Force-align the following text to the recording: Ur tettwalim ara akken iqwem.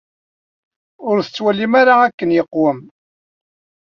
Ur 1.09 1.17
tettwalim 1.21 1.73
ara 1.81 1.93
akken 2.05 2.35
iqwem. 2.41 2.79